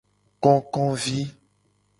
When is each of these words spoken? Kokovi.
Kokovi. 0.43 1.19